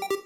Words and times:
thank 0.00 0.10
you 0.12 0.25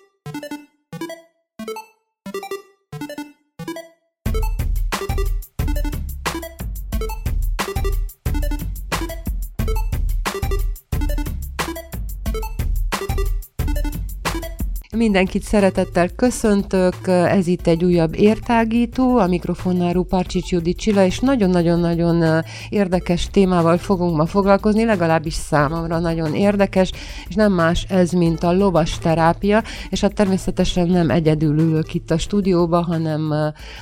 Mindenkit 15.00 15.42
szeretettel 15.42 16.08
köszöntök, 16.08 16.94
ez 17.06 17.46
itt 17.46 17.66
egy 17.66 17.84
újabb 17.84 18.14
értágító, 18.14 19.16
a 19.16 19.26
mikrofonnál 19.26 19.92
Rupárcsics 19.92 20.50
Judit 20.50 20.78
Csilla, 20.78 21.04
és 21.04 21.18
nagyon-nagyon-nagyon 21.18 22.44
érdekes 22.68 23.28
témával 23.30 23.78
fogunk 23.78 24.16
ma 24.16 24.26
foglalkozni, 24.26 24.84
legalábbis 24.84 25.34
számomra 25.34 25.98
nagyon 25.98 26.34
érdekes, 26.34 26.92
és 27.28 27.34
nem 27.34 27.52
más 27.52 27.86
ez, 27.88 28.10
mint 28.10 28.42
a 28.42 28.52
lovas 28.52 28.98
terápia, 28.98 29.62
és 29.90 30.00
hát 30.00 30.14
természetesen 30.14 30.86
nem 30.86 31.10
egyedül 31.10 31.58
ülök 31.58 31.94
itt 31.94 32.10
a 32.10 32.18
stúdióba, 32.18 32.82
hanem 32.82 33.34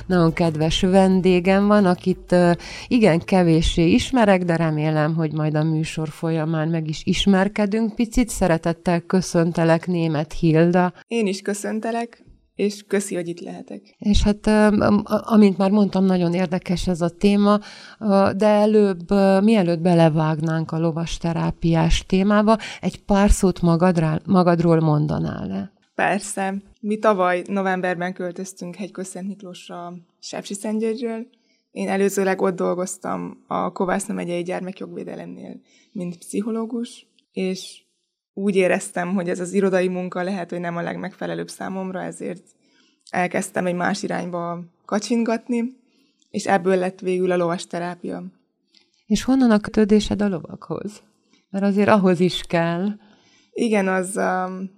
nagyon 0.05 0.33
kedves 0.33 0.81
vendégem 0.81 1.67
van, 1.67 1.85
akit 1.85 2.35
igen 2.87 3.19
kevéssé 3.19 3.91
ismerek, 3.91 4.43
de 4.43 4.55
remélem, 4.55 5.15
hogy 5.15 5.31
majd 5.33 5.55
a 5.55 5.63
műsor 5.63 6.07
folyamán 6.07 6.67
meg 6.67 6.87
is 6.87 7.01
ismerkedünk 7.03 7.95
picit. 7.95 8.29
Szeretettel 8.29 8.99
köszöntelek 8.99 9.87
német 9.87 10.33
Hilda, 10.33 10.93
én 11.09 11.27
is 11.27 11.41
köszöntelek, 11.41 12.23
és 12.55 12.83
köszi, 12.87 13.15
hogy 13.15 13.27
itt 13.27 13.39
lehetek. 13.39 13.95
És 13.97 14.23
hát, 14.23 14.47
amint 15.07 15.57
már 15.57 15.71
mondtam, 15.71 16.05
nagyon 16.05 16.33
érdekes 16.33 16.87
ez 16.87 17.01
a 17.01 17.09
téma, 17.09 17.59
de 18.35 18.47
előbb, 18.47 19.09
mielőtt 19.43 19.79
belevágnánk 19.79 20.71
a 20.71 20.79
lovas 20.79 21.17
terápiás 21.17 22.05
témába, 22.05 22.57
egy 22.81 23.03
pár 23.03 23.29
szót 23.31 23.61
magadrá, 23.61 24.19
magadról 24.25 24.79
mondanál-e? 24.79 25.71
Persze. 25.95 26.55
Mi 26.79 26.97
tavaly 26.97 27.43
novemberben 27.47 28.13
költöztünk 28.13 28.75
Hegyköszent 28.75 29.27
Miklósra 29.27 29.93
Sepsiszentgyörgyről. 30.19 31.27
Én 31.71 31.89
előzőleg 31.89 32.41
ott 32.41 32.55
dolgoztam 32.55 33.43
a 33.47 33.71
Kovászna 33.71 34.13
megyei 34.13 34.43
gyermekjogvédelemnél, 34.43 35.61
mint 35.91 36.17
pszichológus, 36.17 37.07
és 37.31 37.81
úgy 38.33 38.55
éreztem, 38.55 39.13
hogy 39.13 39.29
ez 39.29 39.39
az 39.39 39.53
irodai 39.53 39.87
munka 39.87 40.23
lehet, 40.23 40.49
hogy 40.49 40.59
nem 40.59 40.77
a 40.77 40.81
legmegfelelőbb 40.81 41.49
számomra, 41.49 42.01
ezért 42.01 42.43
elkezdtem 43.09 43.65
egy 43.65 43.75
más 43.75 44.03
irányba 44.03 44.63
kacsingatni, 44.85 45.77
és 46.29 46.47
ebből 46.47 46.75
lett 46.75 46.99
végül 46.99 47.31
a 47.31 47.37
lovas 47.37 47.67
terápia. 47.67 48.23
És 49.05 49.23
honnan 49.23 49.51
a 49.51 49.59
kötődésed 49.59 50.21
a 50.21 50.27
lovakhoz? 50.27 51.03
Mert 51.49 51.65
azért 51.65 51.89
ahhoz 51.89 52.19
is 52.19 52.41
kell. 52.47 52.87
Igen, 53.51 53.87
az, 53.87 54.17
um, 54.17 54.69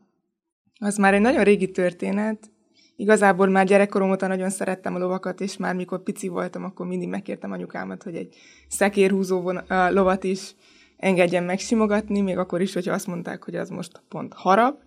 az 0.80 0.98
már 0.98 1.14
egy 1.14 1.22
nagyon 1.22 1.44
régi 1.44 1.72
történet. 1.72 2.50
Igazából 2.96 3.48
már 3.48 3.66
gyerekkorom 3.66 4.12
óta 4.12 4.28
nagyon 4.28 4.50
szerettem 4.50 4.96
a 4.96 5.00
lovakat, 5.00 5.42
és 5.42 5.58
már 5.58 5.76
mikor 5.76 6.04
pici 6.04 6.28
voltam, 6.28 6.64
akkor 6.64 6.88
mindig 6.88 7.08
megkértem 7.08 7.52
anyukámat, 7.52 8.04
hogy 8.04 8.16
egy 8.16 8.36
szekérhúzó 8.68 9.52
lovat 9.90 10.24
is 10.24 10.56
engedjen 11.02 11.44
megsimogatni, 11.44 12.22
még 12.22 12.38
akkor 12.38 12.62
is, 12.62 12.74
hogyha 12.74 12.94
azt 12.94 13.08
mondták, 13.08 13.44
hogy 13.44 13.56
az 13.56 13.70
most 13.70 14.02
pont 14.10 14.34
harap. 14.34 14.82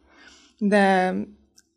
De 0.58 1.14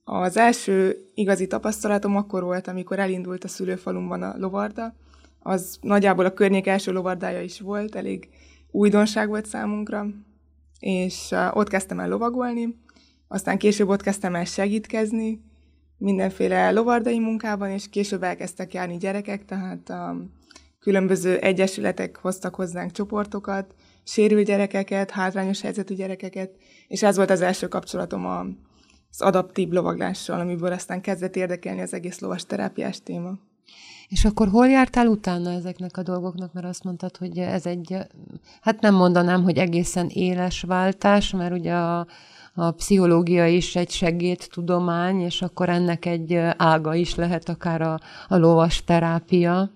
az 0.03 0.37
első 0.37 0.97
igazi 1.13 1.47
tapasztalatom 1.47 2.15
akkor 2.15 2.43
volt, 2.43 2.67
amikor 2.67 2.99
elindult 2.99 3.43
a 3.43 3.47
szülőfalumban 3.47 4.21
a 4.21 4.37
lovarda. 4.37 4.95
Az 5.39 5.77
nagyjából 5.81 6.25
a 6.25 6.33
környék 6.33 6.67
első 6.67 6.91
lovardája 6.91 7.41
is 7.41 7.59
volt, 7.59 7.95
elég 7.95 8.29
újdonság 8.71 9.27
volt 9.27 9.45
számunkra, 9.45 10.07
és 10.79 11.35
ott 11.51 11.69
kezdtem 11.69 11.99
el 11.99 12.09
lovagolni, 12.09 12.75
aztán 13.27 13.57
később 13.57 13.87
ott 13.87 14.01
kezdtem 14.01 14.35
el 14.35 14.45
segítkezni, 14.45 15.41
mindenféle 15.97 16.71
lovardai 16.71 17.19
munkában, 17.19 17.69
és 17.69 17.89
később 17.89 18.23
elkezdtek 18.23 18.73
járni 18.73 18.97
gyerekek, 18.97 19.45
tehát 19.45 19.89
a 19.89 20.15
különböző 20.79 21.37
egyesületek 21.37 22.17
hoztak 22.17 22.55
hozzánk 22.55 22.91
csoportokat, 22.91 23.73
sérült 24.07 24.45
gyerekeket, 24.45 25.11
hátrányos 25.11 25.61
helyzetű 25.61 25.95
gyerekeket, 25.95 26.51
és 26.87 27.03
ez 27.03 27.15
volt 27.15 27.29
az 27.29 27.41
első 27.41 27.67
kapcsolatom 27.67 28.25
a, 28.25 28.39
az 29.09 29.21
adaptív 29.21 29.69
lovaglással, 29.69 30.39
amiből 30.39 30.71
aztán 30.71 31.01
kezdett 31.01 31.35
érdekelni 31.35 31.81
az 31.81 31.93
egész 31.93 32.19
lovas 32.19 32.45
terápiás 32.45 33.01
téma. 33.03 33.37
És 34.07 34.25
akkor 34.25 34.47
hol 34.47 34.67
jártál 34.67 35.07
utána 35.07 35.51
ezeknek 35.51 35.97
a 35.97 36.03
dolgoknak, 36.03 36.53
mert 36.53 36.65
azt 36.65 36.83
mondtad, 36.83 37.17
hogy 37.17 37.37
ez 37.37 37.65
egy, 37.65 37.95
hát 38.61 38.81
nem 38.81 38.95
mondanám, 38.95 39.43
hogy 39.43 39.57
egészen 39.57 40.07
éles 40.07 40.61
váltás, 40.61 41.31
mert 41.31 41.53
ugye 41.53 41.73
a, 41.73 42.07
a 42.53 42.71
pszichológia 42.71 43.47
is 43.47 43.75
egy 43.75 43.89
segédtudomány, 43.89 45.21
és 45.21 45.41
akkor 45.41 45.69
ennek 45.69 46.05
egy 46.05 46.33
ága 46.57 46.95
is 46.95 47.15
lehet 47.15 47.49
akár 47.49 47.81
a, 47.81 47.99
a 48.27 48.37
lovas 48.37 48.83
terápia. 48.83 49.71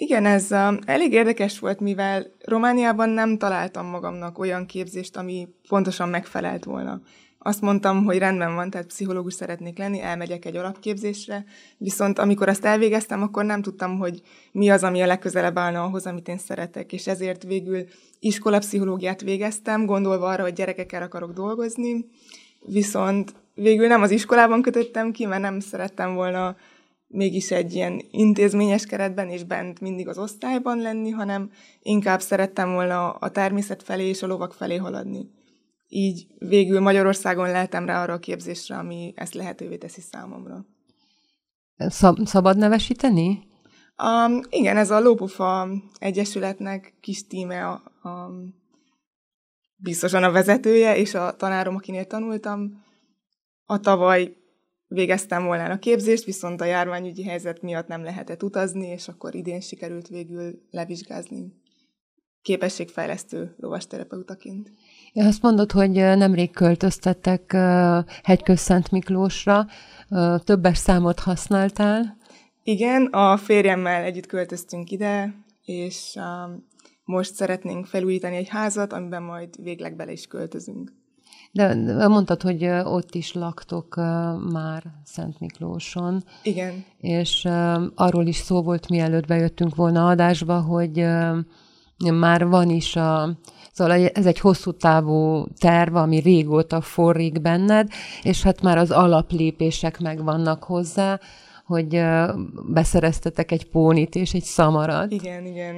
Igen, 0.00 0.26
ez 0.26 0.46
uh, 0.50 0.74
elég 0.84 1.12
érdekes 1.12 1.58
volt, 1.58 1.80
mivel 1.80 2.26
Romániában 2.44 3.08
nem 3.08 3.38
találtam 3.38 3.86
magamnak 3.86 4.38
olyan 4.38 4.66
képzést, 4.66 5.16
ami 5.16 5.48
pontosan 5.68 6.08
megfelelt 6.08 6.64
volna. 6.64 7.00
Azt 7.38 7.60
mondtam, 7.60 8.04
hogy 8.04 8.18
rendben 8.18 8.54
van, 8.54 8.70
tehát 8.70 8.86
pszichológus 8.86 9.34
szeretnék 9.34 9.78
lenni, 9.78 10.00
elmegyek 10.00 10.44
egy 10.44 10.56
alapképzésre, 10.56 11.44
viszont 11.78 12.18
amikor 12.18 12.48
azt 12.48 12.64
elvégeztem, 12.64 13.22
akkor 13.22 13.44
nem 13.44 13.62
tudtam, 13.62 13.98
hogy 13.98 14.22
mi 14.52 14.70
az, 14.70 14.82
ami 14.82 15.02
a 15.02 15.06
legközelebb 15.06 15.58
állna 15.58 15.82
ahhoz, 15.82 16.06
amit 16.06 16.28
én 16.28 16.38
szeretek, 16.38 16.92
és 16.92 17.06
ezért 17.06 17.42
végül 17.42 17.84
iskolapszichológiát 18.18 19.20
végeztem, 19.20 19.86
gondolva 19.86 20.26
arra, 20.28 20.42
hogy 20.42 20.52
gyerekekkel 20.52 21.02
akarok 21.02 21.32
dolgozni, 21.32 22.06
viszont 22.66 23.34
végül 23.54 23.86
nem 23.86 24.02
az 24.02 24.10
iskolában 24.10 24.62
kötöttem 24.62 25.12
ki, 25.12 25.26
mert 25.26 25.42
nem 25.42 25.60
szerettem 25.60 26.14
volna 26.14 26.56
mégis 27.12 27.50
egy 27.50 27.74
ilyen 27.74 28.02
intézményes 28.10 28.86
keretben 28.86 29.28
és 29.28 29.44
bent 29.44 29.80
mindig 29.80 30.08
az 30.08 30.18
osztályban 30.18 30.78
lenni, 30.78 31.10
hanem 31.10 31.50
inkább 31.82 32.20
szerettem 32.20 32.72
volna 32.72 33.10
a 33.10 33.30
természet 33.30 33.82
felé 33.82 34.08
és 34.08 34.22
a 34.22 34.26
lovak 34.26 34.52
felé 34.52 34.76
haladni. 34.76 35.30
Így 35.88 36.26
végül 36.38 36.80
Magyarországon 36.80 37.50
lehetem 37.50 37.86
rá 37.86 38.02
arra 38.02 38.12
a 38.12 38.18
képzésre, 38.18 38.76
ami 38.76 39.12
ezt 39.16 39.34
lehetővé 39.34 39.76
teszi 39.76 40.00
számomra. 40.00 40.64
Szab- 41.76 42.26
szabad 42.26 42.56
nevesíteni? 42.56 43.48
Um, 44.02 44.40
igen, 44.50 44.76
ez 44.76 44.90
a 44.90 45.00
Lópufa 45.00 45.68
Egyesületnek 45.98 46.94
kis 47.00 47.26
tíme 47.26 47.66
a, 47.66 47.72
a, 48.08 48.30
biztosan 49.76 50.22
a 50.22 50.30
vezetője, 50.30 50.96
és 50.96 51.14
a 51.14 51.36
tanárom, 51.36 51.74
akinél 51.74 52.04
tanultam. 52.04 52.84
A 53.64 53.80
tavaly 53.80 54.36
végeztem 54.92 55.44
volna 55.44 55.64
a 55.64 55.78
képzést, 55.78 56.24
viszont 56.24 56.60
a 56.60 56.64
járványügyi 56.64 57.24
helyzet 57.24 57.62
miatt 57.62 57.86
nem 57.86 58.02
lehetett 58.02 58.42
utazni, 58.42 58.86
és 58.86 59.08
akkor 59.08 59.34
idén 59.34 59.60
sikerült 59.60 60.08
végül 60.08 60.62
levizsgázni 60.70 61.58
képességfejlesztő 62.42 63.54
lovasterepeutaként. 63.58 64.72
Ja, 65.12 65.26
azt 65.26 65.42
mondod, 65.42 65.72
hogy 65.72 65.90
nemrég 65.90 66.50
költöztettek 66.50 67.52
Hegykösszent 68.22 68.90
Miklósra, 68.90 69.66
többes 70.44 70.78
számot 70.78 71.18
használtál? 71.18 72.16
Igen, 72.62 73.06
a 73.06 73.36
férjemmel 73.36 74.02
együtt 74.02 74.26
költöztünk 74.26 74.90
ide, 74.90 75.34
és 75.64 76.18
most 77.04 77.34
szeretnénk 77.34 77.86
felújítani 77.86 78.36
egy 78.36 78.48
házat, 78.48 78.92
amiben 78.92 79.22
majd 79.22 79.62
végleg 79.62 79.96
bele 79.96 80.12
is 80.12 80.26
költözünk. 80.26 80.92
De 81.52 82.08
mondtad, 82.08 82.42
hogy 82.42 82.64
ott 82.84 83.14
is 83.14 83.32
laktok 83.32 83.94
már 84.52 84.82
Szent 85.04 85.40
Miklóson. 85.40 86.24
Igen. 86.42 86.84
És 86.98 87.48
arról 87.94 88.26
is 88.26 88.36
szó 88.36 88.62
volt, 88.62 88.88
mielőtt 88.88 89.26
bejöttünk 89.26 89.74
volna 89.74 90.06
adásba, 90.06 90.60
hogy 90.60 91.06
már 91.96 92.46
van 92.46 92.70
is 92.70 92.96
a, 92.96 93.38
Szóval 93.72 94.08
ez 94.08 94.26
egy 94.26 94.38
hosszú 94.38 94.72
távú 94.72 95.46
terv, 95.58 95.94
ami 95.94 96.18
régóta 96.18 96.80
forrik 96.80 97.40
benned, 97.40 97.88
és 98.22 98.42
hát 98.42 98.62
már 98.62 98.78
az 98.78 98.90
alaplépések 98.90 100.00
megvannak 100.00 100.64
hozzá, 100.64 101.20
hogy 101.66 102.02
beszereztetek 102.68 103.52
egy 103.52 103.70
pónit 103.70 104.14
és 104.14 104.32
egy 104.32 104.42
szamarat. 104.42 105.12
Igen, 105.12 105.46
igen. 105.46 105.76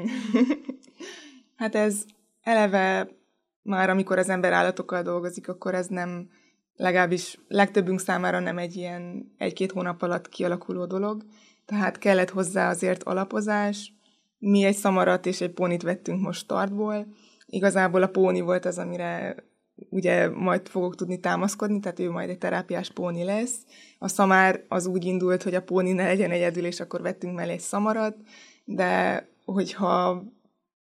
hát 1.60 1.74
ez 1.74 2.04
eleve 2.42 3.08
már 3.62 3.90
amikor 3.90 4.18
az 4.18 4.28
ember 4.28 4.52
állatokkal 4.52 5.02
dolgozik, 5.02 5.48
akkor 5.48 5.74
ez 5.74 5.86
nem, 5.86 6.28
legalábbis 6.76 7.38
legtöbbünk 7.48 8.00
számára 8.00 8.38
nem 8.38 8.58
egy 8.58 8.76
ilyen 8.76 9.32
egy-két 9.38 9.72
hónap 9.72 10.02
alatt 10.02 10.28
kialakuló 10.28 10.86
dolog, 10.86 11.24
tehát 11.64 11.98
kellett 11.98 12.30
hozzá 12.30 12.70
azért 12.70 13.02
alapozás. 13.02 13.92
Mi 14.38 14.64
egy 14.64 14.76
szamarat 14.76 15.26
és 15.26 15.40
egy 15.40 15.50
pónit 15.50 15.82
vettünk 15.82 16.20
most 16.20 16.40
startból. 16.40 17.06
Igazából 17.46 18.02
a 18.02 18.08
póni 18.08 18.40
volt 18.40 18.64
az, 18.64 18.78
amire 18.78 19.36
ugye 19.90 20.28
majd 20.28 20.68
fogok 20.68 20.94
tudni 20.94 21.20
támaszkodni, 21.20 21.80
tehát 21.80 21.98
ő 21.98 22.10
majd 22.10 22.28
egy 22.30 22.38
terápiás 22.38 22.90
póni 22.90 23.24
lesz. 23.24 23.56
A 23.98 24.08
szamár 24.08 24.64
az 24.68 24.86
úgy 24.86 25.04
indult, 25.04 25.42
hogy 25.42 25.54
a 25.54 25.62
póni 25.62 25.92
ne 25.92 26.06
legyen 26.06 26.30
egyedül, 26.30 26.64
és 26.64 26.80
akkor 26.80 27.02
vettünk 27.02 27.34
mellé 27.34 27.52
egy 27.52 27.60
szamarat, 27.60 28.16
de 28.64 29.28
hogyha 29.44 30.22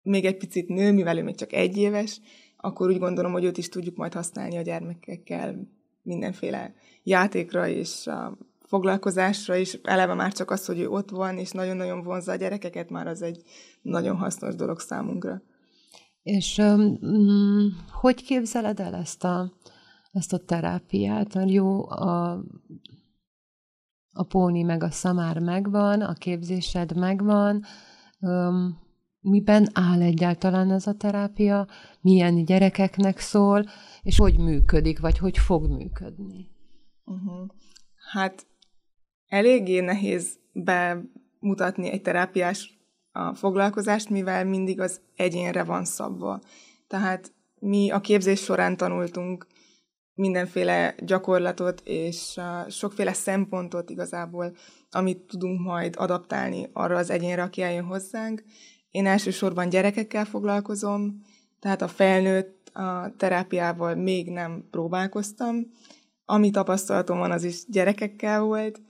még 0.02 0.24
egy 0.24 0.36
picit 0.36 0.68
nő, 0.68 0.92
mivel 0.92 1.18
ő 1.18 1.22
még 1.22 1.34
csak 1.34 1.52
egy 1.52 1.76
éves, 1.76 2.20
akkor 2.56 2.88
úgy 2.88 2.98
gondolom, 2.98 3.32
hogy 3.32 3.44
őt 3.44 3.58
is 3.58 3.68
tudjuk 3.68 3.96
majd 3.96 4.12
használni 4.12 4.56
a 4.56 4.62
gyermekekkel 4.62 5.68
mindenféle 6.02 6.74
játékra 7.02 7.68
és 7.68 8.08
foglalkozásra 8.66 9.56
is. 9.56 9.78
Eleve 9.82 10.14
már 10.14 10.32
csak 10.32 10.50
az, 10.50 10.66
hogy 10.66 10.78
ő 10.78 10.88
ott 10.88 11.10
van, 11.10 11.38
és 11.38 11.50
nagyon-nagyon 11.50 12.02
vonzza 12.02 12.32
a 12.32 12.36
gyerekeket, 12.36 12.90
már 12.90 13.06
az 13.06 13.22
egy 13.22 13.42
nagyon 13.82 14.16
hasznos 14.16 14.54
dolog 14.54 14.80
számunkra. 14.80 15.42
És 16.22 16.58
um, 16.58 16.98
hogy 17.90 18.24
képzeled 18.24 18.80
el 18.80 18.94
ezt 18.94 19.24
a, 19.24 19.52
ezt 20.12 20.32
a 20.32 20.38
terápiát? 20.38 21.38
Jó, 21.46 21.88
a, 21.90 22.44
a 24.12 24.22
póni 24.22 24.62
meg 24.62 24.82
a 24.82 24.90
szamár 24.90 25.38
megvan, 25.38 26.00
a 26.00 26.12
képzésed 26.12 26.96
megvan, 26.96 27.64
um, 28.20 28.85
miben 29.28 29.68
áll 29.72 30.02
egyáltalán 30.02 30.70
ez 30.70 30.86
a 30.86 30.94
terápia, 30.94 31.66
milyen 32.00 32.44
gyerekeknek 32.44 33.18
szól, 33.18 33.64
és 34.02 34.18
hogy 34.18 34.38
működik, 34.38 35.00
vagy 35.00 35.18
hogy 35.18 35.38
fog 35.38 35.68
működni? 35.68 36.50
Uh-huh. 37.04 37.48
Hát 38.12 38.46
eléggé 39.28 39.80
nehéz 39.80 40.38
bemutatni 40.52 41.90
egy 41.90 42.02
terápiás 42.02 42.78
a 43.12 43.34
foglalkozást, 43.34 44.08
mivel 44.08 44.44
mindig 44.44 44.80
az 44.80 45.00
egyénre 45.16 45.64
van 45.64 45.84
szabva. 45.84 46.40
Tehát 46.86 47.32
mi 47.58 47.90
a 47.90 48.00
képzés 48.00 48.40
során 48.40 48.76
tanultunk 48.76 49.46
mindenféle 50.14 50.94
gyakorlatot 50.98 51.80
és 51.84 52.40
sokféle 52.68 53.12
szempontot 53.12 53.90
igazából, 53.90 54.56
amit 54.90 55.26
tudunk 55.26 55.60
majd 55.60 55.94
adaptálni 55.98 56.70
arra 56.72 56.96
az 56.96 57.10
egyénre, 57.10 57.42
aki 57.42 57.62
eljön 57.62 57.84
hozzánk. 57.84 58.44
Én 58.96 59.06
elsősorban 59.06 59.68
gyerekekkel 59.68 60.24
foglalkozom, 60.24 61.22
tehát 61.60 61.82
a 61.82 61.88
felnőtt 61.88 62.68
a 62.72 63.14
terápiával 63.16 63.94
még 63.94 64.30
nem 64.30 64.64
próbálkoztam. 64.70 65.70
Ami 66.24 66.50
tapasztalatom 66.50 67.18
van, 67.18 67.30
az 67.30 67.44
is 67.44 67.64
gyerekekkel 67.66 68.42
volt, 68.42 68.80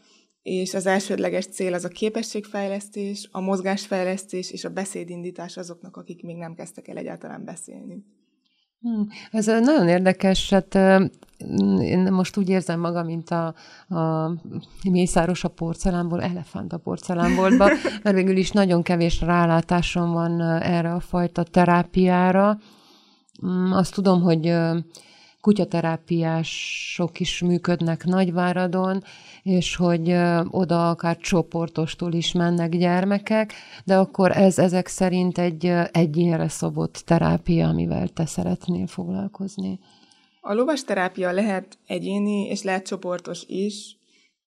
és 0.42 0.74
az 0.74 0.86
elsődleges 0.86 1.46
cél 1.46 1.74
az 1.74 1.84
a 1.84 1.88
képességfejlesztés, 1.88 3.28
a 3.32 3.40
mozgásfejlesztés 3.40 4.50
és 4.50 4.64
a 4.64 4.70
beszédindítás 4.70 5.56
azoknak, 5.56 5.96
akik 5.96 6.22
még 6.22 6.36
nem 6.36 6.54
kezdtek 6.54 6.88
el 6.88 6.96
egyáltalán 6.96 7.44
beszélni. 7.44 8.04
Hmm, 8.80 9.08
ez 9.30 9.46
nagyon 9.46 9.88
érdekes, 9.88 10.50
hát 10.50 10.74
én 11.80 12.08
most 12.10 12.36
úgy 12.36 12.48
érzem 12.48 12.80
magam, 12.80 13.06
mint 13.06 13.30
a, 13.30 13.54
a 13.94 14.32
mészáros 14.90 15.44
a 15.44 15.48
porcelánból, 15.48 16.22
elefánt 16.22 16.72
a 16.72 16.78
porcelánboltba, 16.78 17.64
mert 18.02 18.16
végül 18.16 18.36
is 18.36 18.50
nagyon 18.50 18.82
kevés 18.82 19.20
rálátásom 19.20 20.12
van 20.12 20.40
erre 20.60 20.92
a 20.92 21.00
fajta 21.00 21.42
terápiára. 21.42 22.58
Hmm, 23.40 23.72
azt 23.72 23.94
tudom, 23.94 24.22
hogy 24.22 24.54
kutyaterápiások 25.46 27.20
is 27.20 27.40
működnek 27.40 28.04
Nagyváradon, 28.04 29.02
és 29.42 29.76
hogy 29.76 30.16
oda 30.50 30.90
akár 30.90 31.16
csoportostól 31.16 32.12
is 32.12 32.32
mennek 32.32 32.76
gyermekek, 32.76 33.52
de 33.84 33.96
akkor 33.96 34.30
ez 34.30 34.58
ezek 34.58 34.86
szerint 34.86 35.38
egy 35.38 35.66
egyénre 35.92 36.48
szabott 36.48 37.02
terápia, 37.04 37.68
amivel 37.68 38.08
te 38.08 38.26
szeretnél 38.26 38.86
foglalkozni. 38.86 39.78
A 40.40 40.54
lovas 40.54 40.84
terápia 40.84 41.32
lehet 41.32 41.78
egyéni, 41.86 42.46
és 42.46 42.62
lehet 42.62 42.86
csoportos 42.86 43.44
is. 43.46 43.96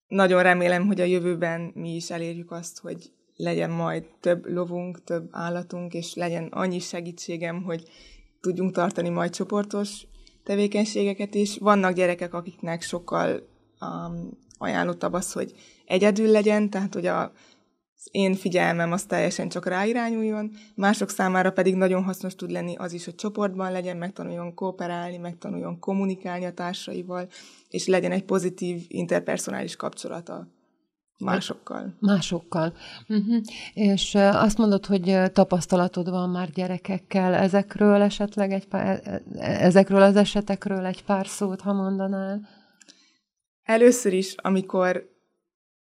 Nagyon 0.07 0.43
remélem, 0.43 0.87
hogy 0.87 1.01
a 1.01 1.05
jövőben 1.05 1.71
mi 1.75 1.95
is 1.95 2.09
elérjük 2.09 2.51
azt, 2.51 2.79
hogy 2.79 3.11
legyen 3.35 3.69
majd 3.69 4.03
több 4.19 4.45
lovunk, 4.45 5.03
több 5.03 5.27
állatunk, 5.31 5.93
és 5.93 6.13
legyen 6.13 6.47
annyi 6.51 6.79
segítségem, 6.79 7.63
hogy 7.63 7.83
tudjunk 8.41 8.71
tartani 8.71 9.09
majd 9.09 9.31
csoportos 9.31 10.07
tevékenységeket 10.49 11.35
is. 11.35 11.57
Vannak 11.57 11.93
gyerekek, 11.93 12.33
akiknek 12.33 12.81
sokkal 12.81 13.47
um, 13.81 14.29
ajánlottabb 14.57 15.13
az, 15.13 15.31
hogy 15.31 15.53
egyedül 15.85 16.27
legyen, 16.27 16.69
tehát 16.69 16.93
hogy 16.93 17.05
a, 17.05 17.21
az 17.95 18.07
én 18.11 18.35
figyelmem 18.35 18.91
az 18.91 19.03
teljesen 19.03 19.49
csak 19.49 19.65
ráirányuljon, 19.65 20.51
mások 20.75 21.09
számára 21.09 21.51
pedig 21.51 21.75
nagyon 21.75 22.03
hasznos 22.03 22.35
tud 22.35 22.51
lenni 22.51 22.75
az 22.75 22.93
is, 22.93 23.05
hogy 23.05 23.15
csoportban 23.15 23.71
legyen, 23.71 23.97
megtanuljon 23.97 24.53
kooperálni, 24.53 25.17
megtanuljon 25.17 25.79
kommunikálni 25.79 26.45
a 26.45 26.53
társaival, 26.53 27.27
és 27.69 27.87
legyen 27.87 28.11
egy 28.11 28.25
pozitív 28.25 28.85
interpersonális 28.87 29.75
kapcsolata 29.75 30.47
másokkal. 31.19 31.95
Másokkal. 31.99 32.73
Uh-huh. 33.07 33.41
És 33.73 34.15
azt 34.15 34.57
mondod, 34.57 34.85
hogy 34.85 35.31
tapasztalatod 35.33 36.09
van 36.09 36.29
már 36.29 36.49
gyerekekkel. 36.49 37.33
Ezekről 37.33 38.01
esetleg 38.01 38.51
egy 38.51 38.67
pár, 38.67 39.01
e, 39.03 39.21
e, 39.37 39.65
ezekről 39.65 40.01
az 40.01 40.15
esetekről 40.15 40.85
egy 40.85 41.03
pár 41.03 41.27
szót, 41.27 41.61
ha 41.61 41.73
mondanál? 41.73 42.47
Először 43.63 44.13
is, 44.13 44.35
amikor 44.37 45.09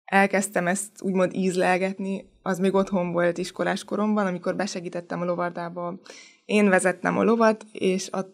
elkezdtem 0.04 0.66
ezt 0.66 1.02
úgymond 1.02 1.34
ízlelgetni, 1.34 2.30
az 2.42 2.58
még 2.58 2.74
otthon 2.74 3.12
volt 3.12 3.38
iskolás 3.38 3.84
koromban, 3.84 4.26
amikor 4.26 4.56
besegítettem 4.56 5.20
a 5.20 5.24
lovardába. 5.24 6.00
Én 6.44 6.68
vezettem 6.68 7.18
a 7.18 7.22
lovat, 7.22 7.64
és 7.72 8.10
a, 8.10 8.26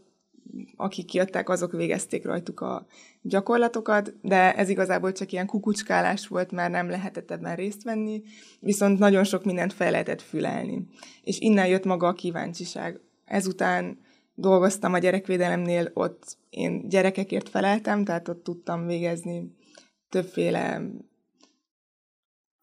akik 0.76 1.14
jöttek, 1.14 1.48
azok 1.48 1.72
végezték 1.72 2.24
rajtuk 2.24 2.60
a 2.60 2.86
gyakorlatokat, 3.22 4.14
de 4.22 4.54
ez 4.54 4.68
igazából 4.68 5.12
csak 5.12 5.32
ilyen 5.32 5.46
kukucskálás 5.46 6.26
volt, 6.26 6.52
már 6.52 6.70
nem 6.70 6.90
lehetett 6.90 7.30
ebben 7.30 7.56
részt 7.56 7.82
venni, 7.82 8.22
viszont 8.60 8.98
nagyon 8.98 9.24
sok 9.24 9.44
mindent 9.44 9.72
fel 9.72 9.90
lehetett 9.90 10.22
fülelni. 10.22 10.86
És 11.22 11.38
innen 11.38 11.66
jött 11.66 11.84
maga 11.84 12.06
a 12.06 12.12
kíváncsiság. 12.12 13.00
Ezután 13.24 13.98
dolgoztam 14.34 14.92
a 14.92 14.98
gyerekvédelemnél, 14.98 15.90
ott 15.94 16.36
én 16.50 16.88
gyerekekért 16.88 17.48
feleltem, 17.48 18.04
tehát 18.04 18.28
ott 18.28 18.42
tudtam 18.42 18.86
végezni 18.86 19.56
többféle 20.08 20.80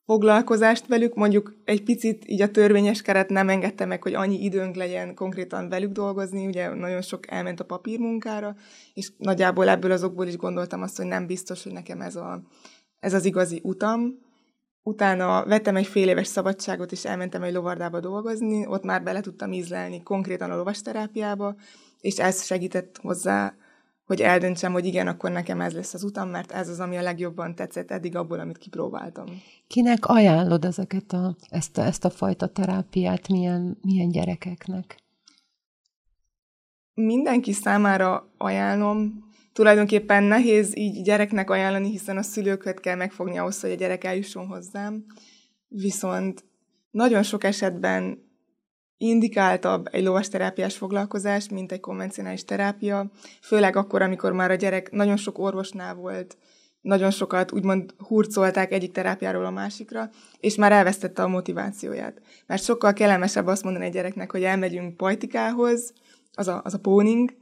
foglalkozást 0.05 0.87
velük, 0.87 1.15
mondjuk 1.15 1.53
egy 1.63 1.83
picit 1.83 2.23
így 2.27 2.41
a 2.41 2.51
törvényes 2.51 3.01
keret 3.01 3.29
nem 3.29 3.49
engedte 3.49 3.85
meg, 3.85 4.03
hogy 4.03 4.13
annyi 4.13 4.43
időnk 4.43 4.75
legyen 4.75 5.15
konkrétan 5.15 5.69
velük 5.69 5.91
dolgozni, 5.91 6.45
ugye 6.45 6.73
nagyon 6.73 7.01
sok 7.01 7.31
elment 7.31 7.59
a 7.59 7.65
papírmunkára, 7.65 8.55
és 8.93 9.11
nagyjából 9.17 9.69
ebből 9.69 9.91
azokból 9.91 10.27
is 10.27 10.37
gondoltam 10.37 10.81
azt, 10.81 10.97
hogy 10.97 11.05
nem 11.05 11.25
biztos, 11.25 11.63
hogy 11.63 11.71
nekem 11.71 12.01
ez, 12.01 12.15
a, 12.15 12.41
ez 12.99 13.13
az 13.13 13.25
igazi 13.25 13.59
utam. 13.63 14.23
Utána 14.83 15.45
vettem 15.45 15.75
egy 15.75 15.87
fél 15.87 16.07
éves 16.07 16.27
szabadságot, 16.27 16.91
és 16.91 17.05
elmentem 17.05 17.43
egy 17.43 17.53
lovardába 17.53 17.99
dolgozni, 17.99 18.67
ott 18.67 18.83
már 18.83 19.03
bele 19.03 19.21
tudtam 19.21 19.51
ízlelni 19.53 20.03
konkrétan 20.03 20.51
a 20.51 20.55
lovasterápiába, 20.55 21.55
és 22.01 22.19
ez 22.19 22.45
segített 22.45 22.97
hozzá, 23.01 23.55
hogy 24.05 24.21
eldöntsem, 24.21 24.71
hogy 24.71 24.85
igen, 24.85 25.07
akkor 25.07 25.31
nekem 25.31 25.61
ez 25.61 25.73
lesz 25.73 25.93
az 25.93 26.03
utam, 26.03 26.29
mert 26.29 26.51
ez 26.51 26.69
az, 26.69 26.79
ami 26.79 26.97
a 26.97 27.01
legjobban 27.01 27.55
tetszett 27.55 27.91
eddig 27.91 28.15
abból, 28.15 28.39
amit 28.39 28.57
kipróbáltam. 28.57 29.25
Kinek 29.67 30.05
ajánlod 30.05 30.65
ezeket 30.65 31.13
a, 31.13 31.35
ezt, 31.50 31.77
a, 31.77 31.81
ezt 31.81 32.05
a 32.05 32.09
fajta 32.09 32.47
terápiát, 32.47 33.27
milyen, 33.27 33.77
milyen 33.81 34.09
gyerekeknek? 34.09 34.97
Mindenki 36.93 37.51
számára 37.51 38.33
ajánlom. 38.38 39.24
Tulajdonképpen 39.53 40.24
nehéz 40.24 40.77
így 40.77 41.01
gyereknek 41.01 41.50
ajánlani, 41.50 41.89
hiszen 41.89 42.17
a 42.17 42.21
szülőket 42.21 42.79
kell 42.79 42.95
megfogni 42.95 43.38
ahhoz, 43.38 43.62
hogy 43.62 43.71
a 43.71 43.75
gyerek 43.75 44.03
eljusson 44.03 44.47
hozzám. 44.47 45.05
Viszont 45.67 46.43
nagyon 46.91 47.24
sok 47.24 47.43
esetben 47.43 48.25
indikáltabb 48.97 49.87
egy 49.91 50.03
lovasterápiás 50.03 50.77
foglalkozás, 50.77 51.49
mint 51.49 51.71
egy 51.71 51.79
konvencionális 51.79 52.45
terápia, 52.45 53.11
főleg 53.41 53.75
akkor, 53.75 54.01
amikor 54.01 54.31
már 54.31 54.51
a 54.51 54.55
gyerek 54.55 54.91
nagyon 54.91 55.17
sok 55.17 55.37
orvosnál 55.37 55.95
volt, 55.95 56.37
nagyon 56.81 57.11
sokat 57.11 57.51
úgymond 57.51 57.93
hurcolták 57.97 58.71
egyik 58.71 58.91
terápiáról 58.91 59.45
a 59.45 59.51
másikra, 59.51 60.09
és 60.39 60.55
már 60.55 60.71
elvesztette 60.71 61.23
a 61.23 61.27
motivációját. 61.27 62.21
Mert 62.45 62.63
sokkal 62.63 62.93
kellemesebb 62.93 63.47
azt 63.47 63.63
mondani 63.63 63.85
egy 63.85 63.91
gyereknek, 63.91 64.31
hogy 64.31 64.43
elmegyünk 64.43 64.97
pajtikához, 64.97 65.93
az 66.33 66.47
a, 66.47 66.61
az 66.63 66.73
a 66.73 66.79
póning, 66.79 67.35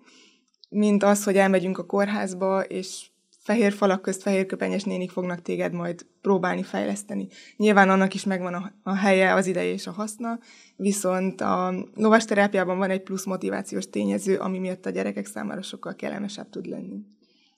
mint 0.70 1.04
az, 1.04 1.24
hogy 1.24 1.38
elmegyünk 1.38 1.78
a 1.78 1.86
kórházba, 1.86 2.62
és 2.62 3.06
fehér 3.44 3.74
falak 3.74 4.02
közt 4.02 4.22
fehér 4.22 4.46
köpenyes 4.46 4.84
nénik 4.84 5.12
fognak 5.12 5.42
téged 5.42 5.74
majd 5.74 6.06
próbálni 6.22 6.64
fejleszteni. 6.64 7.28
Nyilván 7.58 7.90
annak 7.90 8.14
is 8.14 8.24
megvan 8.24 8.54
a, 8.54 8.72
a 8.84 8.96
helye, 8.96 9.34
az 9.34 9.48
ideje 9.48 9.72
és 9.72 9.88
a 9.88 9.92
haszna, 9.92 10.40
viszont 10.76 11.42
a 11.42 11.74
lovasterápiában 11.96 12.78
van 12.78 12.90
egy 12.90 13.02
plusz 13.02 13.26
motivációs 13.26 13.90
tényező, 13.90 14.38
ami 14.38 14.60
miatt 14.60 14.86
a 14.86 14.90
gyerekek 14.90 15.26
számára 15.26 15.62
sokkal 15.62 15.96
kellemesebb 15.96 16.50
tud 16.50 16.66
lenni. 16.66 17.00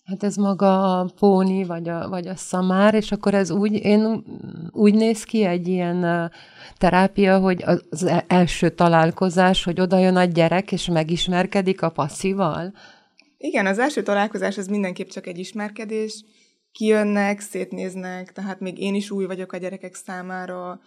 Hát 0.06 0.24
ez 0.24 0.36
maga 0.36 1.00
a 1.00 1.10
póni, 1.20 1.64
vagy 1.64 1.90
a, 1.90 2.10
vagy 2.10 2.28
a 2.28 2.36
szamár, 2.36 2.94
és 2.94 3.12
akkor 3.12 3.34
ez 3.34 3.50
úgy, 3.50 3.74
én 3.74 4.24
úgy 4.72 4.94
néz 4.94 5.24
ki 5.24 5.44
egy 5.44 5.68
ilyen 5.68 6.32
terápia, 6.78 7.40
hogy 7.40 7.64
az 7.90 8.04
e-, 8.04 8.26
első 8.28 8.70
találkozás, 8.70 9.64
hogy 9.64 9.82
oda 9.82 9.98
jön 9.98 10.16
a 10.16 10.24
gyerek, 10.24 10.72
és 10.72 10.88
megismerkedik 10.88 11.82
a 11.82 11.90
passzival? 11.90 12.74
Igen, 13.46 13.66
az 13.66 13.80
első 13.80 14.04
találkozás 14.04 14.58
az 14.58 14.68
mindenképp 14.68 15.08
csak 15.08 15.28
egy 15.28 15.38
ismerkedés. 15.38 16.24
Kijönnek, 16.72 17.40
szétnéznek, 17.40 18.32
tehát 18.32 18.60
még 18.60 18.80
én 18.80 18.96
is 18.96 19.12
új 19.12 19.26
vagyok 19.26 19.52
a 19.52 19.58
gyerekek 19.58 19.96
számára, 19.96 20.80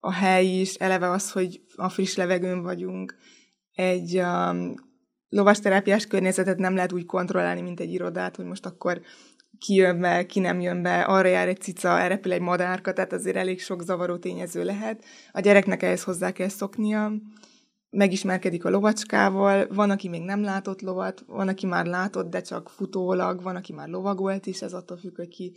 a 0.00 0.12
hely 0.12 0.46
is, 0.46 0.74
eleve 0.74 1.10
az, 1.10 1.30
hogy 1.30 1.60
a 1.76 1.88
friss 1.88 2.14
levegőn 2.14 2.62
vagyunk, 2.62 3.16
egy 3.74 4.18
um, 4.18 4.74
lovasterápiás 5.28 6.06
környezetet 6.06 6.58
nem 6.58 6.74
lehet 6.74 6.92
úgy 6.92 7.06
kontrollálni, 7.06 7.60
mint 7.60 7.80
egy 7.80 7.92
irodát, 7.92 8.36
hogy 8.36 8.44
most 8.44 8.66
akkor 8.66 9.00
ki 9.58 9.74
jön 9.74 10.00
be, 10.00 10.26
ki 10.26 10.40
nem 10.40 10.60
jön 10.60 10.82
be, 10.82 11.00
arra 11.00 11.28
jár 11.28 11.48
egy 11.48 11.60
cica, 11.60 11.98
elrepül 11.98 12.32
egy 12.32 12.40
madárka, 12.40 12.92
tehát 12.92 13.12
azért 13.12 13.36
elég 13.36 13.60
sok 13.60 13.82
zavaró 13.82 14.16
tényező 14.16 14.64
lehet. 14.64 15.04
A 15.32 15.40
gyereknek 15.40 15.82
ehhez 15.82 16.02
hozzá 16.02 16.30
kell 16.30 16.48
szoknia, 16.48 17.12
megismerkedik 17.92 18.64
a 18.64 18.70
lovacskával, 18.70 19.66
van, 19.74 19.90
aki 19.90 20.08
még 20.08 20.22
nem 20.22 20.42
látott 20.42 20.80
lovat, 20.80 21.24
van, 21.26 21.48
aki 21.48 21.66
már 21.66 21.86
látott, 21.86 22.30
de 22.30 22.40
csak 22.40 22.68
futólag, 22.68 23.42
van, 23.42 23.56
aki 23.56 23.72
már 23.72 23.88
lovagolt 23.88 24.46
is, 24.46 24.62
ez 24.62 24.72
attól 24.72 24.96
függ, 24.96 25.16
hogy 25.16 25.28
ki 25.28 25.52